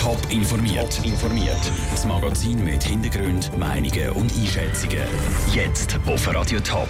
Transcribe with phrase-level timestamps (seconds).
[0.00, 0.98] Top informiert.
[1.04, 1.60] informiert.
[1.90, 5.02] Das Magazin mit Hintergrund, Meinungen und Einschätzungen.
[5.52, 6.88] Jetzt auf Radio Top.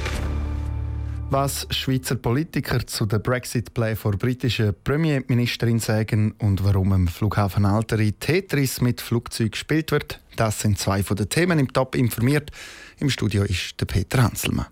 [1.29, 8.13] Was Schweizer Politiker zu der Brexit-Play vor britischer Premierministerin sagen und warum im Flughafen Alteri
[8.13, 12.53] Tetris mit Flugzeug gespielt wird, das sind zwei von den Themen im Top informiert.
[13.01, 14.67] Im Studio ist der Peter Hanselmann.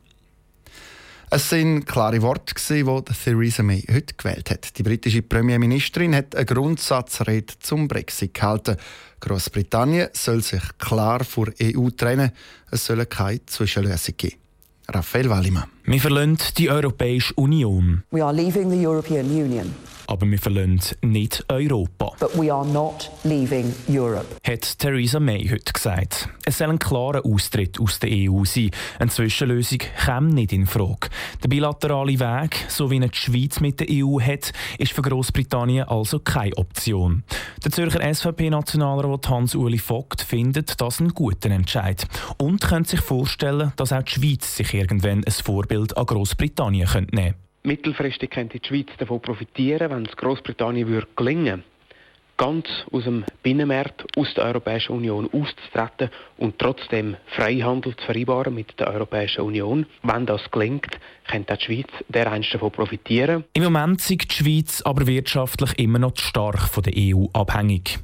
[1.30, 4.78] Es sind klare Worte, die Theresa May heute gewählt hat.
[4.78, 8.76] Die britische Premierministerin hat eine Grundsatzrede zum Brexit gehalten.
[9.20, 12.30] Großbritannien soll sich klar vor EU trennen.
[12.70, 14.36] Es soll keine Zwischenlösung geben.
[14.88, 15.68] Raphael Wallimann.
[15.84, 18.04] Wir verlassen die Europäische Union.
[18.10, 19.74] We are leaving the European Union.
[20.08, 22.12] Aber wir verlassen nicht Europa.
[22.18, 24.24] But we are not leaving Europe.
[24.42, 26.30] Hat Theresa May heute gesagt.
[26.46, 28.70] Es soll ein klarer Austritt aus der EU sein.
[28.98, 31.10] Eine Zwischenlösung käme nicht in Frage.
[31.42, 35.86] Der bilaterale Weg, so wie ihn die Schweiz mit der EU hat, ist für Großbritannien
[35.86, 37.22] also keine Option.
[37.62, 42.06] Der Zürcher SVP-Nationalrat Hans-Uli Vogt findet das einen guten Entscheid
[42.38, 47.10] und könnte sich vorstellen, dass auch die Schweiz sich irgendwann ein Vorbild an Großbritannien nehmen
[47.10, 47.47] könnte.
[47.68, 51.64] Mittelfristig könnte die Schweiz davon profitieren, wenn es Großbritannien würde gelingen
[52.38, 56.08] ganz aus dem Binnenmarkt, aus der Europäischen Union auszutreten
[56.38, 59.86] und trotzdem Freihandel zu vereinbaren mit der Europäischen Union.
[60.02, 63.44] Wenn das gelingt, könnte die Schweiz dereinst davon profitieren.
[63.52, 67.98] Im Moment ist die Schweiz aber wirtschaftlich immer noch stark von der EU abhängig.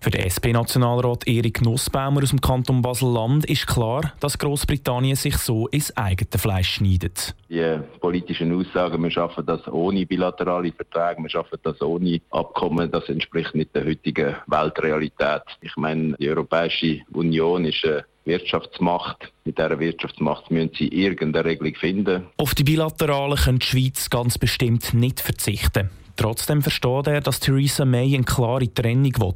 [0.00, 5.66] Für den SP-Nationalrat Erik Nussbaumer aus dem Kanton Basel-Land ist klar, dass Großbritannien sich so
[5.68, 7.34] ins eigene Fleisch schneidet.
[7.48, 13.08] Die politischen Aussagen, wir schaffen das ohne bilaterale Verträge, wir schaffen das ohne Abkommen, das
[13.08, 15.42] entspricht nicht der heutigen Weltrealität.
[15.62, 19.32] Ich meine, die Europäische Union ist eine Wirtschaftsmacht.
[19.44, 22.26] Mit dieser Wirtschaftsmacht müssen sie irgendeine Regelung finden.
[22.36, 25.90] Auf die Bilateralen kann die Schweiz ganz bestimmt nicht verzichten.
[26.18, 29.34] Trotzdem versteht er, dass Theresa May eine klare Trennung will.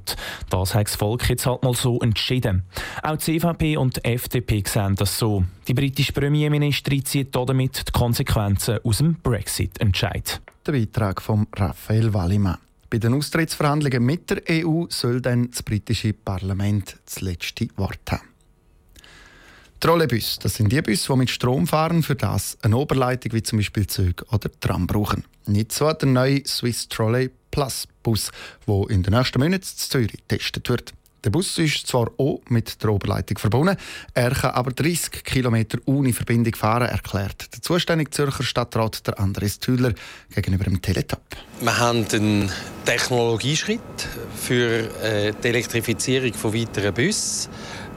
[0.51, 2.65] Das hat das Volk jetzt halt mal so entschieden.
[3.05, 5.45] Auch die CVP und die FDP sehen das so.
[5.69, 10.41] Die britische Premierministerin zieht damit die Konsequenzen aus dem Brexit-Entscheid.
[10.67, 12.59] Der Beitrag von Raphael Wallimann.
[12.91, 18.32] Bei den Austrittsverhandlungen mit der EU soll dann das britische Parlament das letzte Wort haben.
[19.83, 23.59] Trolleybus, das sind die Busse, die mit Strom fahren, für das eine Oberleitung wie zum
[23.59, 25.25] Beispiel Züge oder Tram brauchen.
[25.47, 28.31] Nicht so der neue Swiss Trolley Plus Bus,
[28.69, 30.93] der in den nächsten Monaten in Zürich getestet wird.
[31.25, 33.77] Der Bus ist zwar auch mit der Oberleitung verbunden,
[34.15, 39.59] er kann aber 30 km ohne Verbindung fahren, erklärt der zuständige Zürcher Stadtrat der Andres
[39.59, 39.95] Thüler
[40.33, 41.23] gegenüber dem Teletop.
[41.61, 42.53] Wir haben einen
[42.85, 43.81] Technologieschritt
[44.37, 47.51] für äh, die Elektrifizierung von weiteren Bussen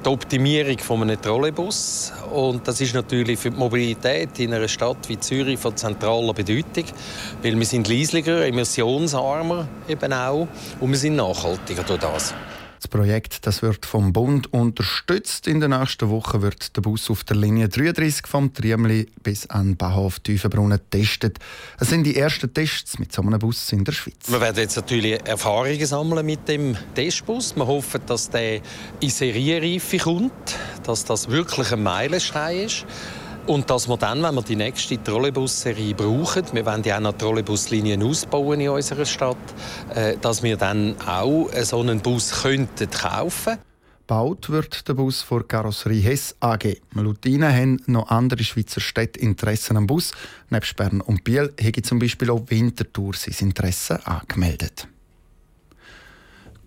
[0.06, 2.14] die Optimierung von einem Trolleybus.
[2.32, 6.86] Und das ist natürlich für die Mobilität in einer Stadt wie Zürich von zentraler Bedeutung,
[7.42, 10.48] weil wir sind leislicher, emissionsarmer eben auch
[10.80, 12.34] und wir sind nachhaltiger durch das.
[12.86, 15.48] Das Projekt das wird vom Bund unterstützt.
[15.48, 19.76] In der nächsten Woche wird der Bus auf der Linie 33 vom Triemli bis an
[19.76, 21.40] Bahnhof Tiefenbrunnen getestet.
[21.80, 24.28] Es sind die ersten Tests mit so einem Bus in der Schweiz.
[24.28, 27.56] Wir werden jetzt natürlich Erfahrungen sammeln mit dem Testbus.
[27.56, 28.62] Wir hoffen, dass der
[29.00, 32.86] in Serienreife kommt, dass das wirklich ein Meilenstein ist.
[33.48, 37.14] Und dass wir dann, wenn wir die nächste Trolleybus-Serie brauchen, wir wollen ja auch noch
[37.14, 39.38] Trolleybuslinien ausbauen in unserer Stadt,
[39.94, 43.58] äh, dass wir dann auch so einen Bus könnten kaufen
[44.08, 46.78] Baut wird der Bus vor Karosserie Hess AG.
[46.94, 50.12] Laut ihnen haben noch andere Schweizer Städte Interessen am Bus.
[50.52, 54.88] Neben Bern und Biel hätte zum Beispiel auch Winterthur sein Interesse angemeldet.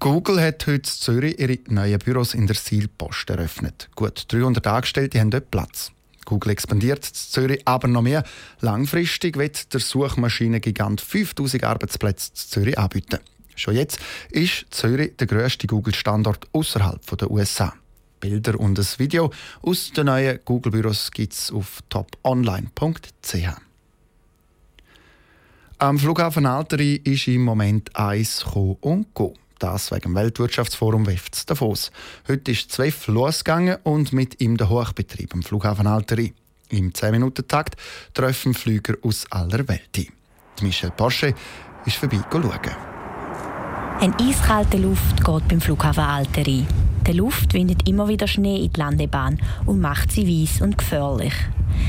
[0.01, 3.89] Google hat heute in Zürich ihre neuen Büros in der Seilpost eröffnet.
[3.95, 5.93] Gut 300 Angestellte haben dort Platz.
[6.29, 8.23] Google expandiert in Zürich aber noch mehr.
[8.61, 13.19] Langfristig wird der Suchmaschinengigant 5000 Arbeitsplätze in Zürich anbieten.
[13.57, 13.99] Schon jetzt
[14.31, 17.73] ist Zürich der grösste Google-Standort außerhalb der USA.
[18.21, 23.49] Bilder und ein Video aus den neuen Google-Büros gibt es auf toponline.ch.
[25.79, 28.45] Am Flughafen Alteri ist im Moment eins
[28.81, 29.35] und go.
[29.59, 31.91] Das wegen dem Weltwirtschaftsforum WEF Davos.
[32.29, 36.33] Heute ist ZWEF losgegangen und mit ihm der Hochbetrieb am Flughafen Alteri.
[36.69, 37.77] Im 10-Minuten-Takt
[38.15, 40.07] treffen Flüger aus aller Welt ein.
[40.61, 41.35] Michel Porsche
[41.87, 42.53] ist vorbei schauen.
[44.01, 46.65] Eine eiskalte Luft geht beim Flughafen Alteri.
[47.05, 51.35] Die Luft windet immer wieder Schnee in die Landebahn und macht sie weiss und gefährlich.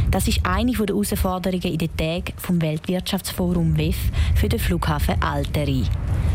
[0.10, 3.98] Das ist eine der Herausforderungen in den Tagen vom Weltwirtschaftsforum WEF
[4.34, 5.84] für den Flughafen Alteri.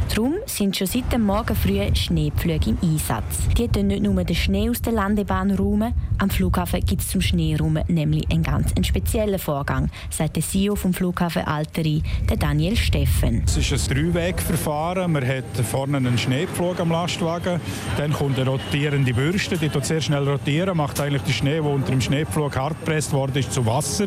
[0.09, 3.49] Darum sind schon seit dem Morgen früh Schneepflüge im Einsatz.
[3.57, 7.21] Die tun nicht nur den Schnee aus der Landebahn räumen, am Flughafen gibt es zum
[7.21, 13.43] Schneeräumen nämlich einen ganz speziellen Vorgang, sagt der CEO vom Flughafen Alteri, der Daniel Steffen.
[13.45, 15.11] Es ist ein Dreiwegverfahren.
[15.11, 17.61] Man hat vorne einen Schneepflug am Lastwagen,
[17.99, 21.91] dann kommt eine rotierende Bürste, die sehr schnell rotieren, macht eigentlich den Schnee, der unter
[21.91, 24.07] dem Schneepflug hart gepresst worden ist, zu Wasser.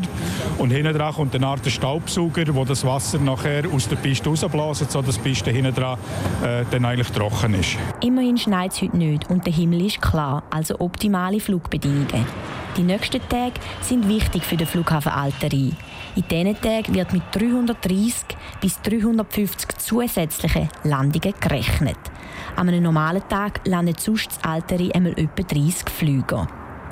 [0.58, 4.90] Und hinten dran kommt eine Art Staubsauger, wo das Wasser nachher aus der Piste rausbläst,
[4.90, 5.87] sodass die Piste hinten dran
[6.42, 7.76] äh, dann eigentlich trocken ist.
[8.00, 12.26] Immerhin schneit es heute nicht und der Himmel ist klar, also optimale Flugbedingungen.
[12.76, 15.72] Die nächsten Tage sind wichtig für den Flughafen Alteri.
[16.14, 18.24] In diesen Tagen wird mit 330
[18.60, 21.98] bis 350 zusätzlichen Landungen gerechnet.
[22.56, 26.46] An einem normalen Tag landen sonst das Alteri einmal etwa 30 Flüge.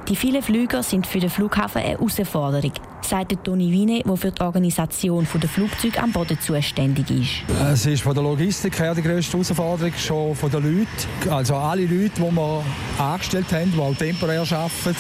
[0.09, 2.73] Die vielen Flüger sind für den Flughafen eine Herausforderung,
[3.07, 7.57] sagt Toni Wiene, der für die Organisation der Flugzeuge am Boden zuständig ist.
[7.73, 11.31] Es ist von der Logistik her die grösste Herausforderung, schon von den Leuten.
[11.31, 12.65] Also alle Leute, die wir
[12.99, 14.97] angestellt haben, die auch temporär arbeiten,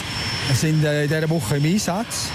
[0.54, 2.30] sind äh, in dieser Woche im Einsatz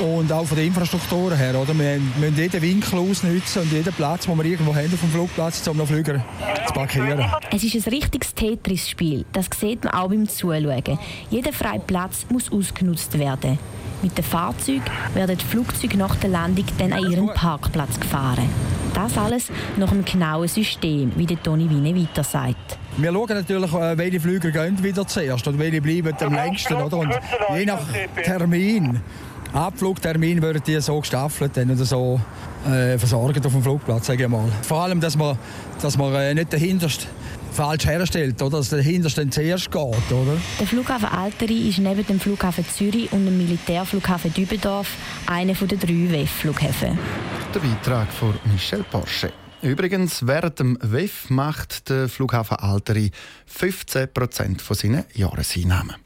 [0.00, 1.60] und auch von der Infrastruktur her.
[1.60, 1.76] Oder?
[1.78, 5.66] Wir müssen jeden Winkel ausnutzen und jeden Platz, den wir irgendwo haben auf dem Flugplatz,
[5.68, 6.24] um noch Flüger
[6.66, 7.24] zu parkieren.
[7.50, 9.24] Es ist ein richtiges Tetris-Spiel.
[9.32, 10.98] Das sieht man auch beim Zuschauen.
[11.30, 13.58] Jeder freie Platz muss ausgenutzt werden.
[14.04, 14.82] Mit dem Fahrzeug
[15.14, 18.50] werden die Flugzeuge nach der Landung dann an ihren Parkplatz gefahren.
[18.92, 22.76] Das alles nach einem genauen System, wie der Toni Wiene weiter sagt.
[22.98, 26.74] Wir schauen natürlich, äh, welche Flüge gehen wieder zuerst und welche bleiben am längsten.
[26.74, 26.98] Oder?
[26.98, 27.14] Und
[27.56, 27.80] je nach
[28.22, 29.00] Termin
[29.54, 32.20] Abflugtermin würden die so gestaffelt oder so
[32.66, 34.48] äh, versorgt auf dem Flugplatz, sage ich mal.
[34.60, 35.38] Vor allem, dass man,
[35.80, 37.06] dass man äh, nicht dahinterst
[37.54, 38.58] falsch herstellt, oder?
[38.58, 39.80] dass der Hinterste zuerst geht.
[39.80, 40.36] Oder?
[40.58, 44.88] Der Flughafen Alteri ist neben dem Flughafen Zürich und dem Militärflughafen Dübendorf
[45.26, 46.98] einer der drei WEF-Flughäfen.
[47.54, 49.32] Der Beitrag von Michel Porsche.
[49.62, 53.10] Übrigens, während dem WEF macht der Flughafen Alteri
[53.46, 55.96] 15 Prozent von seinen Jahreseinnahmen.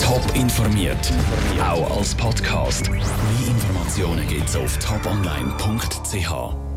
[0.00, 1.12] Top informiert,
[1.60, 2.90] auch als Podcast.
[2.90, 3.00] Mehr
[3.46, 6.71] Informationen gibt's auf toponline.ch.